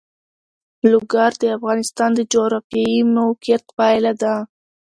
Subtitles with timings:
[0.91, 4.33] لوگر د افغانستان د جغرافیایي موقیعت پایله ده.